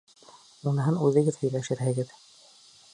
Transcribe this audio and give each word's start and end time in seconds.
Уныһын 0.71 0.97
үҙегеҙ 1.09 1.39
һөйләшерһегеҙ. 1.45 2.15